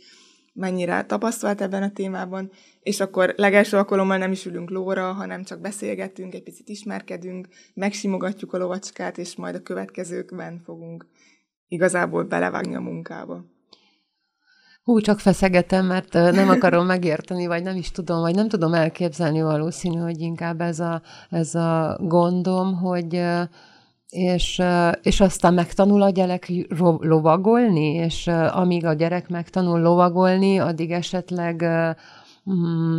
mennyire 0.52 1.04
tapasztalt 1.04 1.60
ebben 1.60 1.82
a 1.82 1.92
témában, 1.92 2.50
és 2.80 3.00
akkor 3.00 3.34
legelső 3.36 3.76
alkalommal 3.76 4.16
nem 4.16 4.32
is 4.32 4.46
ülünk 4.46 4.70
lóra, 4.70 5.12
hanem 5.12 5.44
csak 5.44 5.60
beszélgetünk, 5.60 6.34
egy 6.34 6.42
picit 6.42 6.68
ismerkedünk, 6.68 7.48
megsimogatjuk 7.74 8.52
a 8.52 8.58
lovacskát, 8.58 9.18
és 9.18 9.36
majd 9.36 9.54
a 9.54 9.62
következőkben 9.62 10.60
fogunk 10.64 11.06
igazából 11.68 12.24
belevágni 12.24 12.74
a 12.74 12.80
munkába. 12.80 13.44
Hú, 14.86 15.00
csak 15.00 15.18
feszegetem, 15.18 15.86
mert 15.86 16.12
nem 16.12 16.48
akarom 16.48 16.86
megérteni, 16.86 17.46
vagy 17.46 17.62
nem 17.62 17.76
is 17.76 17.90
tudom, 17.90 18.20
vagy 18.20 18.34
nem 18.34 18.48
tudom 18.48 18.74
elképzelni 18.74 19.42
valószínű, 19.42 19.98
hogy 19.98 20.20
inkább 20.20 20.60
ez 20.60 20.80
a, 20.80 21.02
ez 21.30 21.54
a 21.54 21.98
gondom, 22.00 22.76
hogy 22.76 23.22
és, 24.08 24.62
és 25.02 25.20
aztán 25.20 25.54
megtanul 25.54 26.02
a 26.02 26.10
gyerek 26.10 26.52
lovagolni, 27.00 27.94
és 27.94 28.26
amíg 28.50 28.84
a 28.84 28.92
gyerek 28.92 29.28
megtanul 29.28 29.80
lovagolni, 29.80 30.58
addig 30.58 30.90
esetleg 30.90 31.64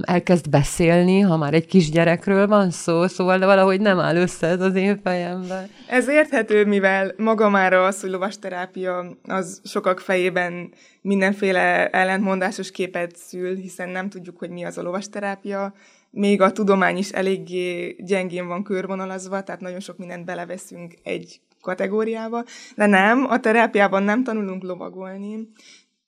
elkezd 0.01 0.49
beszélni, 0.49 1.19
ha 1.19 1.37
már 1.37 1.53
egy 1.53 1.65
kisgyerekről 1.65 2.47
van 2.47 2.69
szó, 2.69 3.07
szóval 3.07 3.39
valahogy 3.39 3.81
nem 3.81 3.99
áll 3.99 4.15
össze 4.15 4.47
ez 4.47 4.61
az 4.61 4.75
én 4.75 4.99
fejemben. 5.03 5.69
Ez 5.87 6.07
érthető, 6.07 6.65
mivel 6.65 7.13
maga 7.17 7.49
már 7.49 7.73
az, 7.73 8.01
hogy 8.01 8.09
lovasterápia, 8.09 9.17
az 9.23 9.61
sokak 9.63 9.99
fejében 9.99 10.71
mindenféle 11.01 11.89
ellentmondásos 11.89 12.71
képet 12.71 13.15
szül, 13.15 13.55
hiszen 13.55 13.89
nem 13.89 14.09
tudjuk, 14.09 14.37
hogy 14.39 14.49
mi 14.49 14.63
az 14.63 14.77
a 14.77 14.81
lovasterápia, 14.81 15.73
még 16.09 16.41
a 16.41 16.51
tudomány 16.51 16.97
is 16.97 17.09
eléggé 17.09 17.95
gyengén 17.99 18.47
van 18.47 18.63
körvonalazva, 18.63 19.43
tehát 19.43 19.61
nagyon 19.61 19.79
sok 19.79 19.97
mindent 19.97 20.25
beleveszünk 20.25 20.93
egy 21.03 21.41
kategóriába, 21.61 22.43
de 22.75 22.85
nem, 22.85 23.25
a 23.29 23.39
terápiában 23.39 24.03
nem 24.03 24.23
tanulunk 24.23 24.63
lovagolni. 24.63 25.49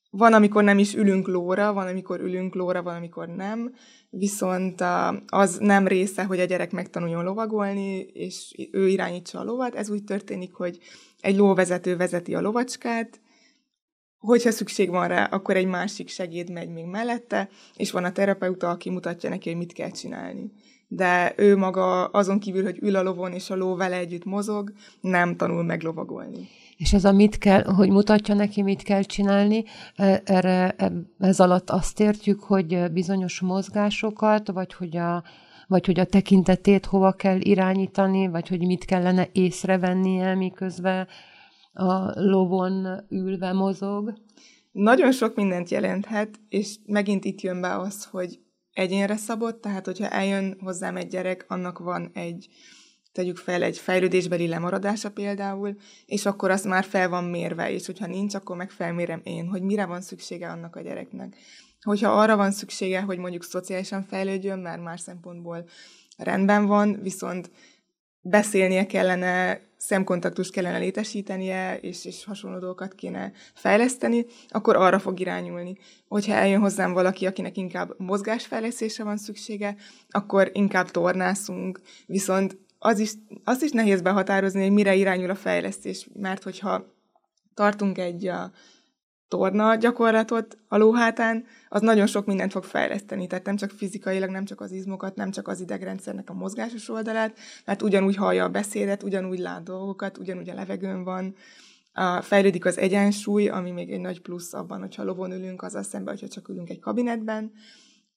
Van, 0.10 0.34
amikor 0.34 0.64
nem 0.64 0.78
is 0.78 0.96
ülünk 0.96 1.28
lóra, 1.28 1.74
van, 1.74 1.88
amikor 1.88 2.20
ülünk 2.20 2.56
lóra, 2.56 2.84
van, 2.84 2.96
amikor 2.96 3.28
nem, 3.28 3.74
viszont 4.10 4.84
az 5.28 5.58
nem 5.58 5.88
része, 5.88 6.24
hogy 6.24 6.40
a 6.40 6.46
gyerek 6.46 6.72
megtanuljon 6.72 7.24
lovagolni, 7.24 7.98
és 8.00 8.56
ő 8.72 8.88
irányítsa 8.88 9.40
a 9.40 9.44
lovat. 9.44 9.76
Ez 9.76 9.90
úgy 9.90 10.04
történik, 10.04 10.54
hogy 10.54 10.80
egy 11.22 11.36
lóvezető 11.36 11.98
vezeti 11.98 12.36
a 12.36 12.42
lovacskát, 12.42 13.20
Hogyha 14.20 14.52
szükség 14.52 14.90
van 14.90 15.08
rá, 15.08 15.24
akkor 15.24 15.56
egy 15.56 15.66
másik 15.66 16.10
segéd 16.10 16.52
megy 16.52 16.70
még 16.70 16.86
mellette, 16.86 17.50
és 17.76 17.92
van 17.92 18.04
a 18.04 18.12
terapeuta, 18.12 18.70
aki 18.70 18.90
mutatja 18.90 19.30
neki, 19.30 19.50
hogy 19.50 19.58
mit 19.58 19.74
kell 19.74 19.92
csinálni. 19.92 20.52
De 20.88 21.34
ő 21.38 21.58
maga 21.58 22.06
azon 22.06 22.40
kívül, 22.40 22.64
hogy 22.64 22.78
ül 22.82 22.96
a 22.96 23.04
lovon, 23.04 23.32
és 23.32 23.50
a 23.50 23.56
ló 23.56 23.76
vele 23.76 23.98
együtt 23.98 24.26
mozog, 24.26 24.74
nem 25.02 25.36
tanul 25.36 25.64
meg 25.64 25.82
lovagolni. 25.82 26.48
És 26.80 26.94
ez 26.94 27.06
a 27.06 27.12
mit 27.12 27.38
kell, 27.38 27.64
hogy 27.64 27.90
mutatja 27.90 28.36
neki, 28.36 28.62
mit 28.62 28.82
kell 28.82 29.02
csinálni, 29.02 29.64
e, 29.96 30.22
erre, 30.26 30.72
e, 30.78 30.92
ez 31.18 31.40
alatt 31.40 31.70
azt 31.70 32.00
értjük, 32.00 32.40
hogy 32.40 32.92
bizonyos 32.92 33.40
mozgásokat, 33.40 34.52
vagy 34.52 34.74
hogy 34.74 34.98
a, 34.98 35.24
vagy 35.68 35.86
hogy 35.86 36.00
a 36.00 36.06
tekintetét 36.06 36.86
hova 36.86 37.12
kell 37.12 37.40
irányítani, 37.40 38.28
vagy 38.28 38.48
hogy 38.48 38.66
mit 38.66 38.86
kellene 38.86 39.28
észrevennie, 39.32 40.36
miközben 40.36 41.08
a 41.74 42.22
lovon 42.22 43.06
ülve 43.10 43.54
mozog? 43.54 44.14
Nagyon 44.72 45.12
sok 45.12 45.36
mindent 45.36 45.70
jelenthet, 45.70 46.40
és 46.50 46.76
megint 46.86 47.26
itt 47.26 47.42
jön 47.42 47.62
be 47.62 47.78
az, 47.78 48.06
hogy 48.06 48.40
egyénre 48.72 49.16
szabott, 49.16 49.62
tehát 49.62 49.86
hogyha 49.86 50.10
eljön 50.10 50.58
hozzám 50.60 50.98
egy 50.98 51.08
gyerek, 51.08 51.46
annak 51.48 51.80
van 51.80 52.10
egy, 52.14 52.48
tegyük 53.20 53.38
fel, 53.38 53.64
egy 53.64 53.78
fejlődésbeli 53.78 54.48
lemaradása 54.48 55.12
például, 55.12 55.76
és 56.06 56.26
akkor 56.26 56.52
az 56.52 56.64
már 56.64 56.84
fel 56.84 57.10
van 57.10 57.24
mérve, 57.24 57.72
és 57.72 57.86
hogyha 57.86 58.08
nincs, 58.08 58.36
akkor 58.36 58.56
meg 58.56 58.72
felmérem 58.72 59.22
én, 59.24 59.48
hogy 59.48 59.62
mire 59.62 59.86
van 59.86 60.02
szüksége 60.02 60.50
annak 60.50 60.76
a 60.76 60.82
gyereknek. 60.82 61.36
Hogyha 61.82 62.12
arra 62.12 62.36
van 62.36 62.52
szüksége, 62.52 63.02
hogy 63.02 63.18
mondjuk 63.18 63.44
szociálisan 63.44 64.04
fejlődjön, 64.04 64.60
mert 64.60 64.84
más 64.84 65.02
szempontból 65.02 65.66
rendben 66.18 66.66
van, 66.66 67.00
viszont 67.02 67.52
beszélnie 68.22 68.86
kellene, 68.86 69.62
szemkontaktust 69.78 70.52
kellene 70.52 70.78
létesítenie, 70.78 71.80
és, 71.80 72.06
és 72.06 72.24
hasonló 72.24 72.60
dolgokat 72.60 72.94
kéne 72.94 73.32
fejleszteni, 73.54 74.26
akkor 74.48 74.76
arra 74.76 75.00
fog 75.00 75.20
irányulni. 75.20 75.78
Hogyha 76.08 76.34
eljön 76.34 76.60
hozzám 76.62 76.94
valaki, 76.94 77.26
akinek 77.26 77.58
inkább 77.58 77.94
mozgásfejlesztése 77.98 79.04
van 79.04 79.18
szüksége, 79.18 79.76
akkor 80.10 80.50
inkább 80.54 80.92
tornászunk, 80.92 81.82
viszont 82.06 82.58
az 82.80 83.00
is, 83.00 83.14
azt 83.44 83.64
is 83.64 83.72
nehéz 83.72 84.02
behatározni, 84.02 84.62
hogy 84.62 84.72
mire 84.72 84.96
irányul 84.96 85.30
a 85.30 85.36
fejlesztés, 85.36 86.10
mert 86.14 86.44
hogyha 86.44 86.86
tartunk 87.54 87.98
egy 87.98 88.28
a 88.28 88.52
torna 89.28 89.76
gyakorlatot 89.76 90.58
a 90.68 90.78
lóhátán, 90.78 91.46
az 91.70 91.82
nagyon 91.82 92.08
sok 92.08 92.26
mindent 92.26 92.52
fog 92.52 92.64
fejleszteni, 92.64 93.28
tehát 93.28 93.46
nem 93.46 93.56
csak 93.56 93.70
fizikailag, 93.70 94.30
nem 94.30 94.46
csak 94.46 94.62
az 94.62 94.72
izmokat, 94.72 95.16
nem 95.16 95.32
csak 95.32 95.48
az 95.48 95.60
idegrendszernek 95.60 96.30
a 96.30 96.34
mozgásos 96.34 96.90
oldalát, 96.90 97.38
mert 97.66 97.82
ugyanúgy 97.82 98.16
hallja 98.16 98.44
a 98.44 98.50
beszédet, 98.50 99.04
ugyanúgy 99.04 99.40
lát 99.40 99.64
dolgokat, 99.64 100.18
ugyanúgy 100.18 100.50
a 100.50 100.54
levegőn 100.54 101.04
van, 101.04 101.36
a, 101.94 102.22
fejlődik 102.22 102.66
az 102.66 102.78
egyensúly, 102.78 103.48
ami 103.48 103.72
még 103.72 103.92
egy 103.92 104.00
nagy 104.00 104.22
plusz 104.22 104.54
abban, 104.54 104.80
hogyha 104.80 105.04
lovon 105.04 105.32
ülünk, 105.32 105.62
az 105.62 105.88
szemben, 105.88 106.14
hogyha 106.14 106.28
csak 106.28 106.50
ülünk 106.50 106.70
egy 106.70 106.80
kabinetben, 106.80 107.52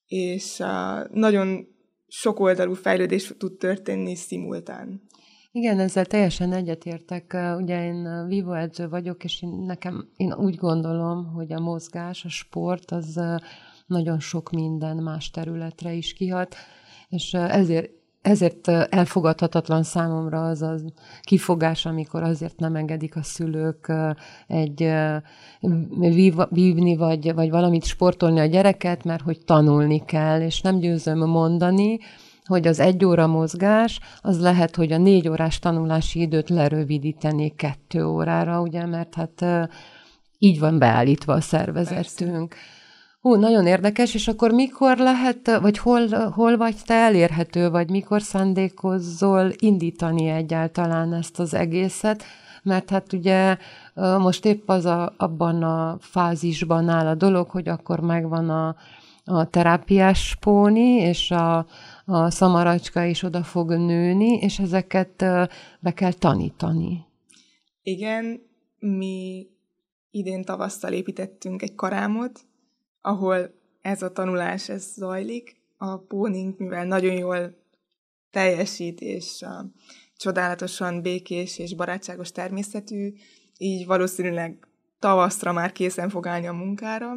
és 0.07 0.61
a, 0.61 1.07
nagyon 1.11 1.67
sokoldalú 2.15 2.75
fejlődés 2.75 3.33
tud 3.39 3.53
történni 3.59 4.15
szimultán. 4.15 5.03
Igen, 5.53 5.79
ezzel 5.79 6.07
teljesen 6.07 6.53
egyetértek. 6.53 7.37
Ugye 7.59 7.85
én 7.85 8.27
vivo 8.27 8.55
vagyok, 8.89 9.25
és 9.25 9.43
én, 9.43 9.49
nekem 9.49 10.09
én 10.17 10.35
úgy 10.35 10.55
gondolom, 10.55 11.33
hogy 11.33 11.53
a 11.53 11.61
mozgás, 11.61 12.25
a 12.25 12.29
sport 12.29 12.91
az 12.91 13.21
nagyon 13.87 14.21
sok 14.21 14.51
minden 14.51 14.97
más 14.97 15.31
területre 15.31 15.93
is 15.93 16.13
kihat, 16.13 16.55
és 17.09 17.35
ezért 17.35 17.91
ezért 18.23 18.69
elfogadhatatlan 18.69 19.83
számomra 19.83 20.43
az 20.43 20.63
a 20.63 20.75
kifogás, 21.21 21.87
amikor 21.87 22.23
azért 22.23 22.59
nem 22.59 22.77
engedik 22.77 23.17
a 23.17 23.23
szülők 23.23 23.93
egy 24.47 24.93
vívni, 26.51 26.97
vagy, 26.97 27.35
vagy 27.35 27.51
valamit 27.51 27.85
sportolni 27.85 28.41
a 28.41 28.47
gyereket, 28.47 29.05
mert 29.05 29.23
hogy 29.23 29.45
tanulni 29.45 30.05
kell, 30.05 30.41
és 30.41 30.61
nem 30.61 30.79
győzöm 30.79 31.19
mondani, 31.19 31.99
hogy 32.45 32.67
az 32.67 32.81
egy 32.81 33.05
óra 33.05 33.27
mozgás, 33.27 34.01
az 34.21 34.41
lehet, 34.41 34.77
hogy 34.77 34.93
a 34.93 34.99
négy 34.99 35.29
órás 35.29 35.59
tanulási 35.59 36.21
időt 36.21 36.49
lerövidíteni 36.49 37.55
kettő 37.57 38.05
órára, 38.05 38.61
ugye, 38.61 38.87
mert 38.87 39.15
hát 39.15 39.45
így 40.39 40.59
van 40.59 40.79
beállítva 40.79 41.33
a 41.33 41.41
szervezetünk. 41.41 42.49
Persze. 42.49 42.81
Hú, 43.23 43.35
nagyon 43.35 43.67
érdekes, 43.67 44.15
és 44.15 44.29
akkor 44.29 44.51
mikor 44.51 44.99
lehet, 44.99 45.59
vagy 45.61 45.79
hol, 45.79 46.09
hol 46.31 46.57
vagy 46.57 46.77
te 46.87 46.95
elérhető, 46.95 47.71
vagy 47.71 47.91
mikor 47.91 48.23
szándékozol 48.23 49.53
indítani 49.59 50.29
egyáltalán 50.29 51.13
ezt 51.13 51.39
az 51.39 51.55
egészet? 51.55 52.25
Mert 52.63 52.91
hát 52.91 53.13
ugye 53.13 53.57
most 53.95 54.45
épp 54.45 54.69
az 54.69 54.85
a, 54.85 55.15
abban 55.17 55.63
a 55.63 55.97
fázisban 56.01 56.89
áll 56.89 57.07
a 57.07 57.15
dolog, 57.15 57.51
hogy 57.51 57.69
akkor 57.69 58.01
megvan 58.01 58.51
a, 58.51 58.77
a 59.25 59.51
terápiás 59.51 60.37
póni, 60.41 60.95
és 60.95 61.31
a, 61.31 61.67
a 62.05 62.31
szamaracska 62.31 63.05
is 63.05 63.23
oda 63.23 63.43
fog 63.43 63.71
nőni, 63.71 64.33
és 64.33 64.59
ezeket 64.59 65.25
be 65.81 65.93
kell 65.95 66.13
tanítani. 66.13 67.05
Igen, 67.83 68.41
mi 68.79 69.47
idén 70.11 70.45
tavasztal 70.45 70.93
építettünk 70.93 71.63
egy 71.63 71.75
karámot, 71.75 72.41
ahol 73.03 73.55
ez 73.81 74.03
a 74.03 74.13
tanulás 74.13 74.69
ez 74.69 74.93
zajlik. 74.95 75.61
A 75.77 75.97
pónink, 75.97 76.59
mivel 76.59 76.85
nagyon 76.85 77.15
jól 77.15 77.57
teljesít, 78.31 79.01
és 79.01 79.43
a 79.43 79.67
csodálatosan 80.17 81.03
békés 81.03 81.59
és 81.59 81.75
barátságos 81.75 82.33
természetű, 82.33 83.13
így 83.59 83.87
valószínűleg 83.87 84.67
tavaszra 84.99 85.53
már 85.53 85.73
készen 85.73 86.09
fog 86.09 86.27
állni 86.27 86.47
a 86.47 86.53
munkára, 86.53 87.15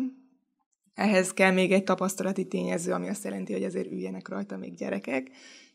ehhez 0.96 1.34
kell 1.34 1.52
még 1.52 1.72
egy 1.72 1.84
tapasztalati 1.84 2.48
tényező, 2.48 2.92
ami 2.92 3.10
azt 3.10 3.24
jelenti, 3.24 3.54
hogy 3.54 3.64
azért 3.64 3.92
üljenek 3.92 4.28
rajta 4.28 4.58
még 4.58 4.76
gyerekek. 4.76 5.32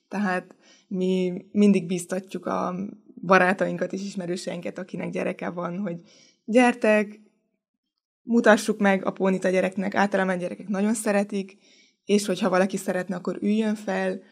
Tehát 0.08 0.54
mi 0.88 1.44
mindig 1.52 1.86
biztatjuk 1.86 2.46
a 2.46 2.74
barátainkat 3.22 3.92
és 3.92 4.02
ismerőseinket, 4.02 4.78
akinek 4.78 5.10
gyereke 5.10 5.48
van, 5.48 5.78
hogy 5.78 6.00
gyertek, 6.44 7.20
mutassuk 8.22 8.78
meg 8.78 9.06
a 9.06 9.10
pónit 9.10 9.44
a 9.44 9.48
gyereknek, 9.48 9.94
általában 9.94 10.34
a 10.34 10.38
gyerekek 10.38 10.68
nagyon 10.68 10.94
szeretik, 10.94 11.56
és 12.04 12.26
hogyha 12.26 12.48
valaki 12.48 12.76
szeretne, 12.76 13.16
akkor 13.16 13.38
üljön 13.40 13.74
fel, 13.74 14.22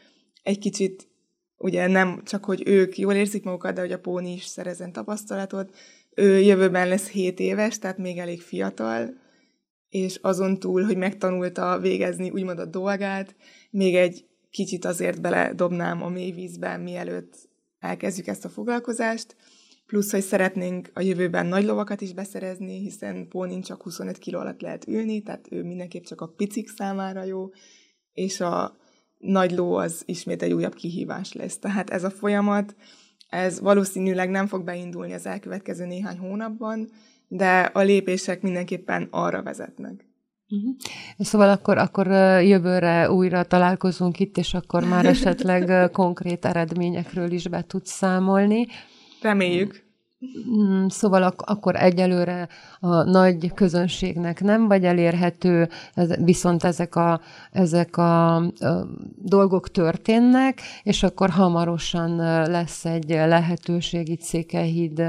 egy 0.43 0.59
kicsit 0.59 1.09
ugye 1.57 1.87
nem 1.87 2.23
csak, 2.25 2.45
hogy 2.45 2.63
ők 2.67 2.99
jól 2.99 3.15
érzik 3.15 3.45
magukat, 3.45 3.75
de 3.75 3.81
hogy 3.81 3.93
a 3.93 3.99
póni 3.99 4.33
is 4.33 4.45
szerezen 4.45 4.93
tapasztalatot. 4.93 5.77
Ő 6.15 6.41
jövőben 6.41 6.89
lesz 6.89 7.09
7 7.09 7.41
éves, 7.41 7.79
tehát 7.79 7.99
még 7.99 8.19
elég 8.19 8.41
fiatal, 8.41 9.15
és 9.89 10.19
azon 10.23 10.59
túl, 10.59 10.83
hogy 10.83 10.97
megtanulta 10.97 11.79
végezni 11.79 12.31
úgymond 12.31 12.59
a 12.59 12.65
dolgát, 12.65 13.37
még 13.71 13.95
egy 13.95 14.27
kicsit 14.51 14.85
azért 14.85 15.21
beledobnám 15.21 16.03
a 16.03 16.09
mély 16.09 16.31
vízben, 16.31 16.81
mielőtt 16.81 17.49
elkezdjük 17.79 18.27
ezt 18.27 18.45
a 18.45 18.49
foglalkozást, 18.49 19.37
plusz, 19.89 20.11
hogy 20.11 20.23
szeretnénk 20.23 20.91
a 20.95 21.01
jövőben 21.01 21.47
nagy 21.47 21.65
lovakat 21.65 22.01
is 22.01 22.13
beszerezni, 22.13 22.79
hiszen 22.79 23.29
pónin 23.29 23.63
csak 23.63 23.83
25 23.83 24.19
kg 24.19 24.35
alatt 24.35 24.61
lehet 24.61 24.87
ülni, 24.87 25.23
tehát 25.23 25.47
ő 25.51 25.63
mindenképp 25.63 26.05
csak 26.05 26.21
a 26.21 26.33
picik 26.37 26.69
számára 26.69 27.25
jó, 27.25 27.49
és 28.13 28.41
a 28.41 28.77
nagy 29.19 29.53
ló 29.53 29.75
az 29.75 30.03
ismét 30.05 30.43
egy 30.43 30.53
újabb 30.53 30.75
kihívás 30.75 31.33
lesz. 31.33 31.59
Tehát 31.59 31.91
ez 31.91 32.05
a 32.05 32.11
folyamat, 32.11 32.75
ez 33.29 33.61
valószínűleg 33.61 34.31
nem 34.31 34.47
fog 34.47 34.65
beindulni 34.65 35.13
az 35.13 35.27
elkövetkező 35.27 35.87
néhány 35.87 36.19
hónapban, 36.19 36.89
de 37.29 37.61
a 37.61 37.81
lépések 37.81 38.43
mindenképpen 38.43 39.09
arra 39.11 39.43
vezetnek. 39.43 40.07
Uh-huh. 40.49 40.77
Szóval 41.19 41.49
akkor, 41.49 41.79
akkor 41.79 42.07
jövőre 42.43 43.11
újra 43.11 43.45
találkozunk 43.45 44.21
itt, 44.21 44.37
és 44.37 44.55
akkor 44.55 44.85
már 44.85 45.07
esetleg 45.07 45.91
konkrét 45.91 46.45
eredményekről 46.45 47.31
is 47.31 47.49
be 47.49 47.65
tudsz 47.67 47.93
számolni. 47.93 48.67
Reméljük. 49.23 49.87
Mm, 50.57 50.87
szóval 50.87 51.23
ak- 51.23 51.51
akkor 51.51 51.77
egyelőre 51.77 52.49
a 52.81 53.03
nagy 53.03 53.53
közönségnek 53.55 54.41
nem 54.41 54.69
vagy 54.69 54.85
elérhető, 54.85 55.69
viszont 56.25 56.65
ezek 56.65 56.97
a, 56.97 57.21
ezek 57.51 57.97
a, 57.97 58.37
a 58.37 58.87
dolgok 59.17 59.71
történnek, 59.71 60.61
és 60.83 61.03
akkor 61.03 61.31
hamarosan 61.31 62.17
lesz 62.51 62.85
egy 62.85 63.09
lehetőség 63.09 64.09
itt 64.09 64.21
Székelyhíd 64.21 65.03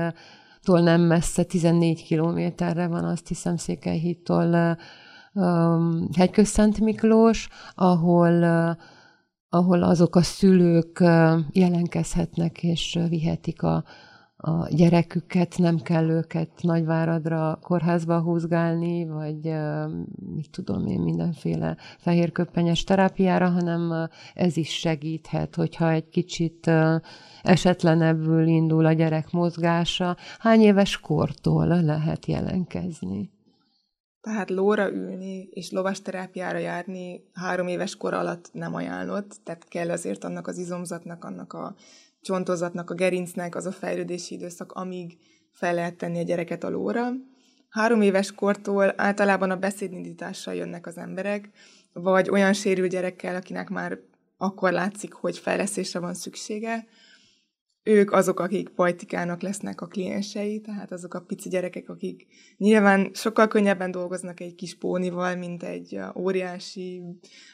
nem 0.64 1.02
messze, 1.02 1.44
14 1.44 2.04
kilométerre 2.04 2.88
van, 2.88 3.04
azt 3.04 3.28
hiszem 3.28 3.58
Székelyhídtól 3.58 4.78
um, 5.34 6.08
Hegyközszent 6.18 6.80
Miklós, 6.80 7.50
ahol 7.76 8.34
uh, 8.34 8.78
ahol 9.50 9.84
azok 9.84 10.16
a 10.16 10.22
szülők 10.22 11.04
jelenkezhetnek 11.52 12.64
és 12.64 13.00
vihetik 13.10 13.64
a, 13.64 13.84
a 14.38 14.68
gyereküket, 14.70 15.58
nem 15.58 15.78
kell 15.78 16.10
őket 16.10 16.50
Nagyváradra 16.62 17.60
kórházba 17.62 18.22
húzgálni, 18.22 19.06
vagy 19.06 19.54
mit 20.36 20.50
tudom 20.52 20.88
én, 20.88 21.02
mindenféle 21.02 21.78
fehérköppenyes 21.98 22.84
terápiára, 22.84 23.50
hanem 23.50 24.10
ez 24.34 24.58
is 24.58 24.70
segíthet, 24.70 25.56
hogyha 25.56 25.92
egy 25.92 26.10
kicsit 26.10 26.72
esetlenebbül 27.42 28.48
indul 28.48 28.86
a 28.86 28.94
gyerek 28.94 29.32
mozgása. 29.32 30.18
Hány 30.40 30.62
éves 30.62 31.00
kortól 31.00 31.68
lehet 31.68 32.26
jelenkezni? 32.26 33.32
Tehát 34.22 34.50
lóra 34.50 34.92
ülni 34.92 35.48
és 35.52 35.72
lovas 35.72 36.02
terápiára 36.02 36.58
járni 36.58 37.30
három 37.34 37.68
éves 37.68 37.96
kor 37.96 38.14
alatt 38.14 38.50
nem 38.54 38.76
ajánlott, 38.76 39.40
tehát 39.44 39.68
kell 39.68 39.90
azért 39.90 40.24
annak 40.24 40.48
az 40.48 40.58
izomzatnak, 40.58 41.24
annak 41.24 41.54
a 41.54 41.76
csontozatnak, 42.22 42.90
a 42.90 42.94
gerincnek 42.94 43.56
az 43.56 43.66
a 43.66 43.72
fejlődési 43.72 44.36
időszak, 44.36 44.72
amíg 44.72 45.18
fel 45.52 45.74
lehet 45.74 45.96
tenni 45.96 46.20
a 46.20 46.24
gyereket 46.24 46.64
a 46.64 46.70
lóra. 46.70 47.12
Három 47.70 48.02
éves 48.02 48.32
kortól 48.32 48.94
általában 48.98 49.52
a 49.52 49.58
beszédindítással 49.58 50.54
jönnek 50.54 50.88
az 50.88 50.98
emberek, 50.98 51.50
vagy 51.94 52.30
olyan 52.30 52.54
sérült 52.54 52.90
gyerekkel, 52.90 53.36
akinek 53.36 53.70
már 53.70 54.00
akkor 54.38 54.72
látszik, 54.72 55.14
hogy 55.14 55.38
fejlesztésre 55.38 56.00
van 56.00 56.14
szüksége. 56.14 56.88
Ők 57.84 58.12
azok, 58.12 58.40
akik 58.40 58.70
pajtikának 58.70 59.42
lesznek 59.42 59.82
a 59.82 59.88
kliensei, 59.88 60.62
tehát 60.62 60.92
azok 60.92 61.14
a 61.14 61.22
pici 61.22 61.50
gyerekek, 61.50 61.90
akik 61.90 62.28
nyilván 62.58 63.12
sokkal 63.14 63.48
könnyebben 63.48 63.92
dolgoznak 63.92 64.40
egy 64.40 64.56
kis 64.56 64.78
pónival, 64.78 65.36
mint 65.36 65.64
egy 65.64 66.00
óriási 66.16 67.02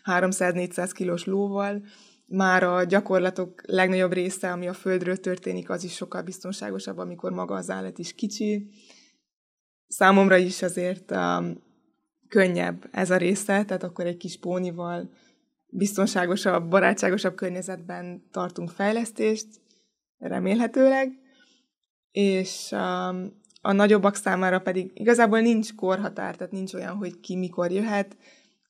300-400 0.03 0.89
kilós 0.93 1.25
lóval, 1.25 1.83
már 2.27 2.63
a 2.63 2.83
gyakorlatok 2.83 3.61
legnagyobb 3.65 4.13
része, 4.13 4.51
ami 4.51 4.67
a 4.67 4.73
földről 4.73 5.17
történik, 5.17 5.69
az 5.69 5.83
is 5.83 5.93
sokkal 5.93 6.21
biztonságosabb, 6.21 6.97
amikor 6.97 7.31
maga 7.31 7.55
az 7.55 7.69
állat 7.69 7.97
is 7.97 8.13
kicsi. 8.13 8.69
Számomra 9.87 10.37
is 10.37 10.61
azért 10.61 11.11
um, 11.11 11.63
könnyebb 12.27 12.89
ez 12.91 13.11
a 13.11 13.17
része, 13.17 13.65
tehát 13.65 13.83
akkor 13.83 14.05
egy 14.05 14.17
kis 14.17 14.39
pónival 14.39 15.09
biztonságosabb, 15.67 16.69
barátságosabb 16.69 17.35
környezetben 17.35 18.23
tartunk 18.31 18.69
fejlesztést, 18.69 19.47
remélhetőleg, 20.27 21.19
és 22.11 22.71
um, 22.71 23.43
a 23.61 23.71
nagyobbak 23.71 24.15
számára 24.15 24.59
pedig 24.59 24.91
igazából 24.93 25.39
nincs 25.39 25.75
korhatár, 25.75 26.35
tehát 26.35 26.53
nincs 26.53 26.73
olyan, 26.73 26.95
hogy 26.95 27.19
ki 27.19 27.35
mikor 27.35 27.71
jöhet, 27.71 28.17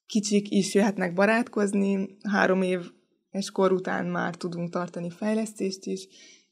kicsik 0.05 0.49
is 0.49 0.73
jöhetnek 0.73 1.13
barátkozni, 1.13 2.17
három 2.29 2.61
év 2.61 2.91
és 3.31 3.51
kor 3.51 3.71
után 3.71 4.05
már 4.05 4.35
tudunk 4.35 4.69
tartani 4.69 5.09
fejlesztést 5.09 5.85
is, 5.85 6.07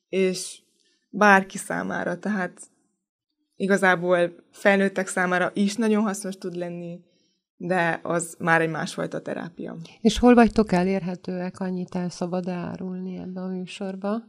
és 0.09 0.61
bárki 1.09 1.57
számára, 1.57 2.19
tehát 2.19 2.61
igazából 3.55 4.35
felnőttek 4.51 5.07
számára 5.07 5.51
is 5.53 5.75
nagyon 5.75 6.03
hasznos 6.03 6.35
tud 6.35 6.55
lenni, 6.55 6.99
de 7.57 7.99
az 8.03 8.35
már 8.39 8.61
egy 8.61 8.69
másfajta 8.69 9.21
terápia. 9.21 9.77
És 10.01 10.19
hol 10.19 10.33
vagytok 10.33 10.71
elérhetőek, 10.71 11.59
annyit 11.59 11.95
el 11.95 12.09
szabad 12.09 12.47
árulni 12.47 13.17
ebbe 13.17 13.41
a 13.41 13.47
műsorba? 13.47 14.23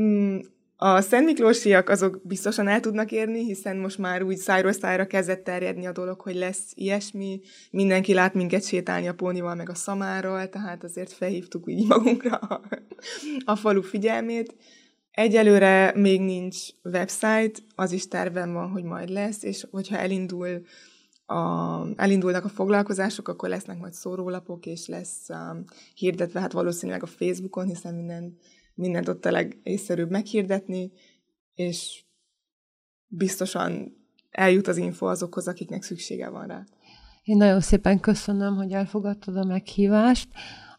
Mm, 0.00 0.38
a 0.76 1.00
Szent 1.00 1.24
Miklósiak 1.24 1.88
azok 1.88 2.20
biztosan 2.24 2.68
el 2.68 2.80
tudnak 2.80 3.12
érni, 3.12 3.44
hiszen 3.44 3.76
most 3.76 3.98
már 3.98 4.22
úgy 4.22 4.36
szájról 4.36 4.72
szájra 4.72 5.06
kezdett 5.06 5.44
terjedni 5.44 5.86
a 5.86 5.92
dolog, 5.92 6.20
hogy 6.20 6.34
lesz 6.34 6.72
ilyesmi. 6.74 7.40
Mindenki 7.70 8.14
lát 8.14 8.34
minket 8.34 8.64
sétálni 8.64 9.08
a 9.08 9.14
pónival, 9.14 9.54
meg 9.54 9.68
a 9.68 9.74
szamárral, 9.74 10.48
tehát 10.48 10.84
azért 10.84 11.12
felhívtuk 11.12 11.70
így 11.70 11.86
magunkra 11.86 12.36
a, 12.36 12.62
a 13.44 13.56
falu 13.56 13.82
figyelmét. 13.82 14.54
Egyelőre 15.10 15.92
még 15.94 16.20
nincs 16.20 16.56
website, 16.84 17.58
az 17.74 17.92
is 17.92 18.08
tervem 18.08 18.52
van, 18.52 18.70
hogy 18.70 18.84
majd 18.84 19.08
lesz, 19.08 19.42
és 19.42 19.66
hogyha 19.70 19.96
elindul 19.96 20.62
a, 21.26 21.80
elindulnak 21.96 22.44
a 22.44 22.48
foglalkozások, 22.48 23.28
akkor 23.28 23.48
lesznek 23.48 23.78
majd 23.78 23.92
szórólapok, 23.92 24.66
és 24.66 24.86
lesz 24.86 25.28
um, 25.28 25.64
hirdetve, 25.94 26.40
hát 26.40 26.52
valószínűleg 26.52 27.02
a 27.02 27.06
Facebookon, 27.06 27.66
hiszen 27.66 27.94
minden 27.94 28.38
mindent 28.74 29.08
ott 29.08 29.24
a 29.24 29.30
legészszerűbb 29.30 30.10
meghirdetni, 30.10 30.92
és 31.54 32.04
biztosan 33.06 33.96
eljut 34.30 34.68
az 34.68 34.76
info 34.76 35.06
azokhoz, 35.06 35.48
akiknek 35.48 35.82
szüksége 35.82 36.28
van 36.28 36.46
rá. 36.46 36.64
Én 37.22 37.36
nagyon 37.36 37.60
szépen 37.60 38.00
köszönöm, 38.00 38.56
hogy 38.56 38.72
elfogadtad 38.72 39.36
a 39.36 39.44
meghívást. 39.44 40.28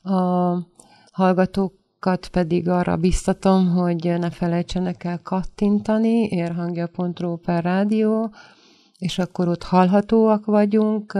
A 0.02 0.58
hallgatókat 1.12 2.28
pedig 2.28 2.68
arra 2.68 2.98
biztatom, 2.98 3.70
hogy 3.70 4.04
ne 4.04 4.30
felejtsenek 4.30 5.04
el 5.04 5.20
kattintani, 5.22 6.28
érhangja.ru 6.28 7.36
per 7.36 7.64
rádió, 7.64 8.34
és 8.98 9.20
akkor 9.20 9.48
ott 9.48 9.64
hallhatóak 9.64 10.46
vagyunk, 10.46 11.18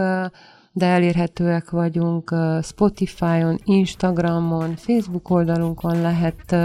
de 0.76 0.86
elérhetőek 0.86 1.70
vagyunk 1.70 2.34
Spotify-on, 2.62 3.58
Instagramon, 3.64 4.76
Facebook 4.76 5.30
oldalunkon 5.30 6.00
lehet 6.00 6.56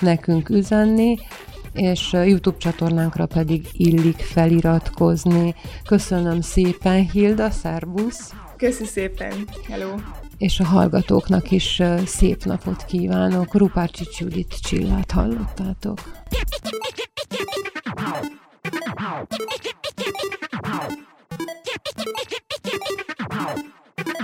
nekünk 0.00 0.48
üzenni, 0.48 1.18
és 1.72 2.12
YouTube 2.12 2.56
csatornánkra 2.56 3.26
pedig 3.26 3.66
illik 3.72 4.16
feliratkozni. 4.16 5.54
Köszönöm 5.86 6.40
szépen, 6.40 7.10
Hilda, 7.10 7.50
szervusz! 7.50 8.32
Köszi 8.56 8.84
szépen, 8.84 9.32
hello! 9.68 9.94
És 10.38 10.60
a 10.60 10.64
hallgatóknak 10.64 11.50
is 11.50 11.82
szép 12.06 12.44
napot 12.44 12.84
kívánok. 12.84 13.54
Rupárcsics 13.54 14.20
Judit 14.20 14.60
Csillát 14.60 15.10
hallottátok. 15.10 15.98